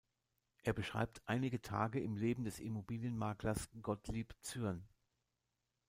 Er 0.63 0.73
beschreibt 0.73 1.21
einige 1.27 1.61
Tage 1.61 1.99
im 1.99 2.17
Leben 2.17 2.43
des 2.43 2.59
Immobilienmaklers 2.59 3.69
"Gottlieb 3.83 4.33
Zürn". 4.41 4.87